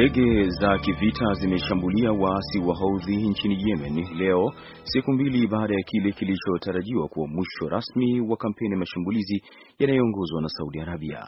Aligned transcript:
Ndege 0.00 0.48
za 0.50 0.78
kivita 0.78 1.32
zimeshambulia 1.40 2.12
waasi 2.12 2.58
wa 2.58 2.74
Houthi 2.76 3.16
nchini 3.16 3.68
Yemen 3.68 4.06
leo, 4.18 4.52
siku 4.84 5.12
mbili 5.12 5.46
baada 5.46 5.74
ya 5.74 5.82
kile 5.86 6.12
kilichotarajiwa 6.12 7.08
kuwa 7.08 7.26
mwisho 7.28 7.68
rasmi 7.68 8.20
wa 8.20 8.36
kampeni 8.36 8.70
ya 8.72 8.78
mashambulizi 8.78 9.42
yanayoongozwa 9.78 10.42
na 10.42 10.48
Saudi 10.48 10.80
Arabia. 10.80 11.26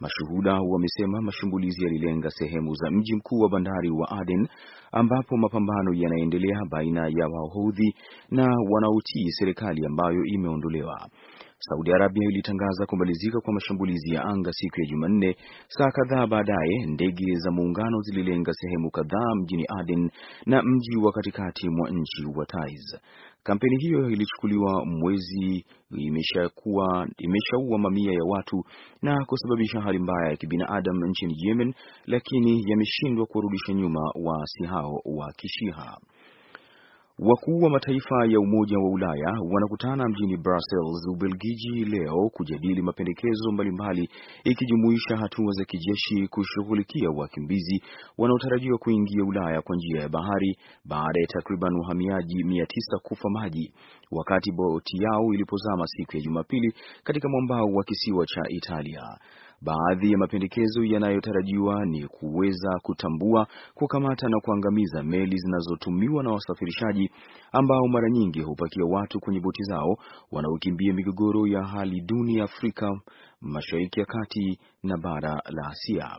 Mashuhuda 0.00 0.52
wamesema 0.70 1.22
mashambulizi 1.22 1.84
yalilenga 1.84 2.30
sehemu 2.30 2.74
za 2.74 2.90
mji 2.90 3.14
mkuu 3.16 3.38
wa 3.38 3.48
bandari 3.48 3.90
wa 3.90 4.10
Aden 4.20 4.48
ambapo 4.92 5.36
mapambano 5.36 5.94
yanaendelea 5.94 6.58
baina 6.70 7.00
ya 7.00 7.26
Wahouthi 7.28 7.94
na 8.30 8.42
wanaotii 8.70 9.30
serikali 9.30 9.86
ambayo 9.86 10.24
imeondolewa. 10.24 11.08
Saudi 11.68 11.92
Arabia 11.92 12.28
ilitangaza 12.28 12.86
kumalizika 12.86 13.40
kwa 13.40 13.52
mashambulizi 13.54 14.14
ya 14.14 14.24
anga 14.24 14.52
siku 14.52 14.80
ya 14.80 14.86
Jumanne. 14.86 15.36
Saa 15.68 15.90
kadhaa 15.90 16.26
baadaye, 16.26 16.86
ndege 16.86 17.34
za 17.34 17.50
muungano 17.50 18.00
zililenga 18.00 18.52
sehemu 18.52 18.90
kadhaa 18.90 19.34
mjini 19.42 19.64
Aden 19.80 20.10
na 20.46 20.62
mji 20.62 20.96
wa 20.96 21.12
katikati 21.12 21.68
mwa 21.68 21.90
nchi 21.90 22.24
wa 22.36 22.46
Taiz. 22.46 22.94
Kampeni 23.42 23.76
hiyo 23.76 24.10
ilichukuliwa 24.10 24.84
mwezi, 24.86 25.64
imeshakuwa 25.90 27.08
imeshaua 27.18 27.78
mamia 27.78 28.12
ya 28.12 28.24
watu 28.28 28.64
na 29.02 29.24
kusababisha 29.24 29.80
hali 29.80 29.98
mbaya 29.98 30.30
ya 30.30 30.36
kibinadamu 30.36 31.06
nchini 31.06 31.34
Yemen, 31.38 31.74
lakini 32.06 32.62
yameshindwa 32.70 33.26
kurudisha 33.26 33.72
nyuma 33.72 34.00
waasi 34.24 34.64
hao 34.64 35.00
wa 35.04 35.32
Kishiha. 35.36 35.96
Wakuu 37.24 37.58
wa 37.62 37.70
mataifa 37.70 38.26
ya 38.28 38.40
Umoja 38.40 38.78
wa 38.78 38.90
Ulaya 38.90 39.32
wanakutana 39.54 40.04
mjini 40.08 40.36
Brussels, 40.36 41.06
Ubelgiji 41.12 41.84
leo 41.84 42.28
kujadili 42.32 42.82
mapendekezo 42.82 43.52
mbalimbali 43.52 44.08
ikijumuisha 44.44 45.16
hatua 45.16 45.52
za 45.52 45.64
kijeshi 45.64 46.28
kushughulikia 46.28 47.10
wakimbizi 47.10 47.82
wanaotarajiwa 48.18 48.78
kuingia 48.78 49.24
Ulaya 49.24 49.62
kwa 49.62 49.76
njia 49.76 50.00
ya 50.02 50.08
bahari 50.08 50.56
baada 50.84 51.20
ya 51.20 51.26
takriban 51.26 51.74
wahamiaji 51.80 52.44
mia 52.44 52.66
tisa 52.66 52.98
kufa 53.02 53.28
maji 53.30 53.72
wakati 54.10 54.52
boti 54.52 54.96
yao 55.02 55.34
ilipozama 55.34 55.86
siku 55.86 56.16
ya 56.16 56.22
Jumapili 56.22 56.74
katika 57.04 57.28
mwambao 57.28 57.66
wa 57.74 57.84
kisiwa 57.84 58.26
cha 58.26 58.42
Italia. 58.48 59.02
Baadhi 59.64 60.12
ya 60.12 60.18
mapendekezo 60.18 60.84
yanayotarajiwa 60.84 61.86
ni 61.86 62.06
kuweza 62.08 62.70
kutambua, 62.82 63.46
kukamata 63.74 64.28
na 64.28 64.40
kuangamiza 64.40 65.02
meli 65.02 65.36
zinazotumiwa 65.38 66.22
na 66.22 66.30
wasafirishaji 66.30 67.10
ambao 67.52 67.86
mara 67.88 68.10
nyingi 68.10 68.40
hupakia 68.40 68.84
watu 68.84 69.20
kwenye 69.20 69.40
boti 69.40 69.62
zao 69.62 69.96
wanaokimbia 70.32 70.92
migogoro 70.94 71.46
ya 71.46 71.62
hali 71.64 72.00
duni 72.00 72.34
ya 72.36 72.44
Afrika, 72.44 73.00
Mashariki 73.40 74.00
ya 74.00 74.06
Kati 74.06 74.58
na 74.82 74.96
bara 74.98 75.42
la 75.50 75.68
Asia. 75.70 76.16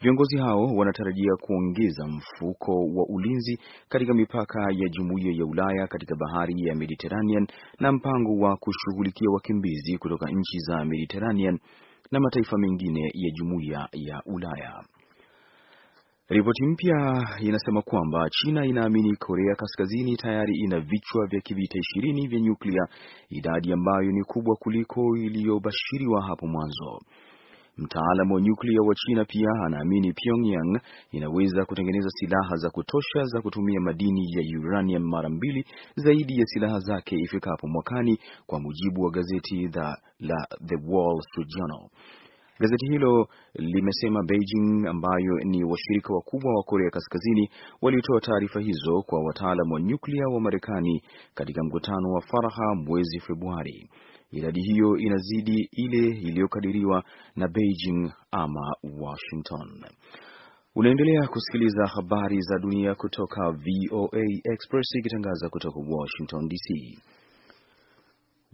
Viongozi 0.00 0.38
hao 0.38 0.62
wanatarajia 0.76 1.32
kuongeza 1.40 2.06
mfuko 2.06 2.72
wa 2.72 3.06
ulinzi 3.08 3.58
katika 3.88 4.14
mipaka 4.14 4.60
ya 4.72 4.88
Jumuiya 4.88 5.32
ya 5.32 5.44
Ulaya 5.46 5.86
katika 5.86 6.14
bahari 6.16 6.54
ya 6.66 6.74
Mediterranean 6.74 7.46
na 7.80 7.92
mpango 7.92 8.36
wa 8.44 8.56
kushughulikia 8.56 9.30
wakimbizi 9.30 9.98
kutoka 9.98 10.30
nchi 10.30 10.58
za 10.58 10.84
Mediterranean 10.84 11.58
na 12.12 12.20
mataifa 12.20 12.58
mengine 12.58 13.10
ya 13.14 13.30
Jumuiya 13.30 13.88
ya 13.92 14.22
Ulaya. 14.26 14.84
Ripoti 16.28 16.66
mpya 16.66 17.26
inasema 17.40 17.82
kwamba 17.82 18.28
China 18.30 18.66
inaamini 18.66 19.16
Korea 19.16 19.54
Kaskazini 19.54 20.16
tayari 20.16 20.54
ina 20.56 20.80
vichwa 20.80 21.26
vya 21.26 21.40
kivita 21.40 21.78
ishirini 21.78 22.28
vya 22.28 22.40
nyuklia, 22.40 22.82
idadi 23.28 23.72
ambayo 23.72 24.12
ni 24.12 24.24
kubwa 24.24 24.56
kuliko 24.56 25.16
iliyobashiriwa 25.16 26.22
hapo 26.22 26.46
mwanzo. 26.46 27.00
Mtaalamu 27.78 28.34
wa 28.34 28.40
nyuklia 28.40 28.80
wa 28.88 28.94
China 28.94 29.24
pia 29.24 29.48
anaamini 29.66 30.12
Pyongyang 30.12 30.80
inaweza 31.10 31.64
kutengeneza 31.64 32.08
silaha 32.10 32.56
za 32.56 32.70
kutosha 32.70 33.24
za 33.24 33.40
kutumia 33.42 33.80
madini 33.80 34.32
ya 34.32 34.60
uranium 34.60 35.02
mara 35.02 35.28
mbili 35.28 35.64
zaidi 35.96 36.38
ya 36.40 36.46
silaha 36.46 36.78
zake 36.78 37.16
ifikapo 37.16 37.68
mwakani, 37.68 38.18
kwa 38.46 38.60
mujibu 38.60 39.02
wa 39.02 39.10
gazeti 39.10 39.68
la, 39.74 39.98
la 40.20 40.46
The 40.66 40.76
Wall 40.88 41.20
Street 41.22 41.48
Journal. 41.56 41.88
Gazeti 42.60 42.86
hilo 42.86 43.28
limesema 43.54 44.22
Beijing, 44.22 44.86
ambayo 44.88 45.38
ni 45.44 45.64
washirika 45.64 46.14
wakubwa 46.14 46.54
wa 46.54 46.62
Korea 46.62 46.90
Kaskazini, 46.90 47.50
walitoa 47.82 48.20
taarifa 48.20 48.60
hizo 48.60 49.02
kwa 49.06 49.24
wataalamu 49.24 49.74
wa 49.74 49.80
nyuklia 49.80 50.24
wa 50.34 50.40
Marekani 50.40 51.02
katika 51.34 51.64
mkutano 51.64 52.08
wa 52.12 52.20
faraha 52.20 52.74
mwezi 52.74 53.20
Februari. 53.20 53.88
Idadi 54.32 54.60
hiyo 54.62 54.96
inazidi 54.96 55.68
ile 55.72 56.06
iliyokadiriwa 56.06 57.04
na 57.36 57.48
Beijing 57.48 58.12
ama 58.30 58.76
Washington. 59.00 59.84
Unaendelea 60.74 61.28
kusikiliza 61.28 61.86
habari 61.86 62.40
za 62.40 62.58
dunia 62.58 62.94
kutoka 62.94 63.50
VOA 63.50 64.24
Express 64.52 64.94
ikitangaza 64.94 65.48
kutoka 65.48 65.80
Washington 65.88 66.48
DC. 66.48 66.98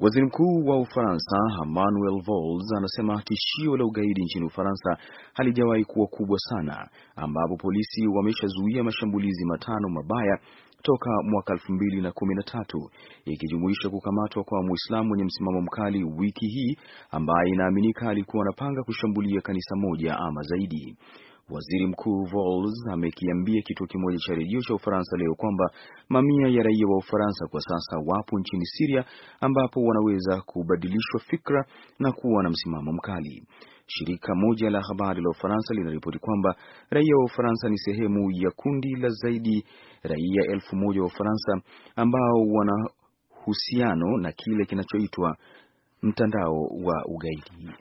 Waziri 0.01 0.27
Mkuu 0.27 0.65
wa 0.67 0.81
Ufaransa 0.81 1.37
Emmanuel 1.63 2.23
Valls 2.27 2.73
anasema 2.77 3.23
tishio 3.23 3.77
la 3.77 3.85
ugaidi 3.85 4.23
nchini 4.25 4.47
Ufaransa 4.47 4.97
halijawahi 5.35 5.85
kuwa 5.85 6.07
kubwa 6.07 6.39
sana, 6.39 6.89
ambapo 7.17 7.57
polisi 7.57 8.07
wameshazuia 8.07 8.85
mashambulizi 8.85 9.45
matano 9.45 9.89
mabaya 9.89 10.39
toka 10.83 11.11
mwaka 11.25 11.53
elfu 11.53 11.73
mbili 11.73 12.01
na 12.01 12.13
kumi 12.13 12.35
na 12.35 12.43
tatu 12.43 12.91
ikijumuisha 13.25 13.91
kukamatwa 13.91 14.45
kwa 14.45 14.63
Muislamu 14.63 15.09
mwenye 15.09 15.25
msimamo 15.25 15.61
mkali 15.61 16.05
wiki 16.05 16.47
hii 16.47 16.77
ambaye 17.11 17.51
inaaminika 17.51 18.09
alikuwa 18.11 18.43
anapanga 18.43 18.83
kushambulia 18.83 19.41
kanisa 19.41 19.77
moja 19.77 20.17
ama 20.17 20.43
zaidi. 20.43 20.97
Waziri 21.51 21.87
Mkuu 21.87 22.25
Valls 22.25 22.87
amekiambia 22.93 23.63
kituo 23.63 23.87
kimoja 23.87 24.19
cha 24.19 24.35
redio 24.35 24.61
cha 24.61 24.75
Ufaransa 24.75 25.17
leo 25.17 25.35
kwamba 25.35 25.71
mamia 26.09 26.49
ya 26.49 26.63
raia 26.63 26.87
wa 26.89 26.97
Ufaransa 26.97 27.47
kwa 27.51 27.61
sasa 27.61 27.97
wapo 28.07 28.39
nchini 28.39 28.67
Siria 28.67 29.05
ambapo 29.41 29.81
wanaweza 29.83 30.41
kubadilishwa 30.41 31.21
fikra 31.21 31.65
na 31.99 32.13
kuwa 32.13 32.43
na 32.43 32.51
msimamo 32.51 32.93
mkali. 32.93 33.43
Shirika 33.87 34.35
moja 34.35 34.71
la 34.71 34.81
habari 34.89 35.23
la 35.23 35.31
Ufaransa 35.31 35.75
linaripoti 35.75 36.19
kwamba 36.19 36.57
raia 36.91 37.17
wa 37.17 37.25
Ufaransa 37.25 37.69
ni 37.69 37.79
sehemu 37.79 38.31
ya 38.31 38.51
kundi 38.51 38.95
la 38.97 39.09
zaidi 39.09 39.65
raia 40.03 40.43
elfu 40.53 40.77
moja 40.77 41.01
wa 41.01 41.07
Ufaransa 41.07 41.61
ambao 41.97 42.41
wana 42.53 42.91
uhusiano 43.41 44.17
na 44.19 44.33
kile 44.33 44.65
kinachoitwa 44.65 45.37
mtandao 46.03 46.55
wa 46.85 47.05
ugaidi. 47.07 47.73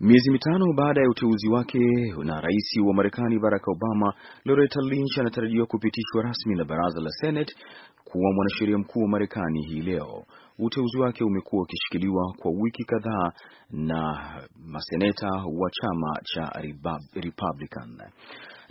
Miezi 0.00 0.30
mitano 0.30 0.72
baada 0.76 1.00
ya 1.00 1.08
uteuzi 1.10 1.48
wake 1.48 1.78
na 2.24 2.40
rais 2.40 2.76
wa 2.86 2.94
Marekani 2.94 3.38
Barack 3.38 3.68
Obama, 3.68 4.14
Loretta 4.44 4.80
Lynch 4.80 5.18
anatarajiwa 5.18 5.66
kupitishwa 5.66 6.22
rasmi 6.22 6.54
na 6.54 6.64
baraza 6.64 7.00
la 7.00 7.10
Senate 7.10 7.54
kuwa 8.04 8.32
mwanasheria 8.34 8.78
mkuu 8.78 9.00
wa 9.00 9.08
Marekani 9.08 9.62
hii 9.66 9.80
leo. 9.80 10.24
Uteuzi 10.58 10.98
wake 10.98 11.24
umekuwa 11.24 11.62
ukishikiliwa 11.62 12.34
kwa 12.38 12.50
wiki 12.50 12.84
kadhaa 12.84 13.32
na 13.70 14.18
maseneta 14.66 15.28
wa 15.30 15.70
chama 15.70 16.20
cha 16.24 16.52
Republican. 17.14 17.98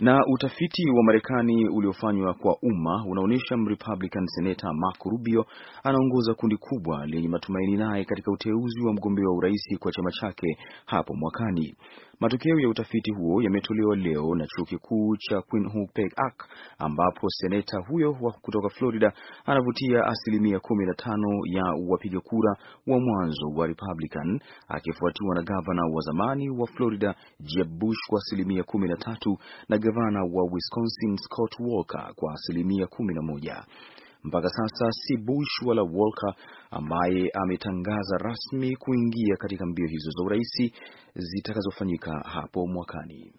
Na 0.00 0.20
utafiti 0.34 0.90
wa 0.90 1.02
Marekani 1.04 1.68
uliofanywa 1.68 2.34
kwa 2.34 2.56
umma 2.62 3.04
unaonyesha 3.08 3.56
Republican 3.66 4.26
Senator 4.26 4.74
Marco 4.74 5.10
Rubio 5.10 5.46
anaongoza 5.84 6.34
kundi 6.34 6.56
kubwa 6.56 7.06
lenye 7.06 7.28
matumaini 7.28 7.76
naye 7.76 8.04
katika 8.04 8.30
uteuzi 8.32 8.80
wa 8.86 8.92
mgombea 8.92 9.24
wa 9.28 9.36
urais 9.36 9.78
kwa 9.78 9.92
chama 9.92 10.10
chake 10.10 10.58
hapo 10.86 11.14
mwakani. 11.14 11.74
Matokeo 12.20 12.60
ya 12.60 12.68
utafiti 12.68 13.12
huo 13.12 13.42
yametolewa 13.42 13.96
leo 13.96 14.34
na 14.34 14.46
chuo 14.46 14.64
kikuu 14.64 15.16
cha 15.16 15.42
Quinnipiac 15.42 16.44
ambapo 16.78 17.28
seneta 17.30 17.78
huyo 17.88 18.16
wa 18.20 18.32
kutoka 18.32 18.68
Florida 18.68 19.12
anavutia 19.46 20.04
asilimia 20.04 20.60
kumi 20.60 20.86
na 20.86 20.94
tano 20.94 21.28
ya 21.44 21.64
wapiga 21.88 22.20
kura 22.20 22.56
wa 22.86 23.00
mwanzo 23.00 23.46
wa 23.56 23.66
Republican 23.66 24.40
akifuatiwa 24.68 25.34
na 25.34 25.42
gavana 25.42 25.82
wa 25.94 26.00
zamani 26.00 26.50
wa 26.50 26.66
Florida 26.66 27.14
Jeb 27.40 27.68
Bush 27.78 27.98
kwa 28.08 28.18
asilimia 28.18 28.62
kumi 28.62 28.88
na 28.88 28.96
tatu 28.96 29.38
na 29.68 29.78
gavana 29.86 30.20
wa 30.32 30.44
Wisconsin 30.52 31.16
Scott 31.16 31.54
Walker 31.60 32.12
kwa 32.16 32.32
asilimia 32.34 32.86
kumi 32.86 33.14
na 33.14 33.22
moja. 33.22 33.64
Mpaka 34.24 34.48
sasa 34.48 34.90
si 34.90 35.16
Bush 35.16 35.62
wala 35.66 35.82
Walker 35.82 36.34
ambaye 36.70 37.30
ametangaza 37.42 38.16
rasmi 38.18 38.76
kuingia 38.76 39.36
katika 39.36 39.66
mbio 39.66 39.86
hizo 39.86 40.10
za 40.10 40.24
urais 40.24 40.72
zitakazofanyika 41.14 42.10
hapo 42.24 42.66
mwakani. 42.66 43.32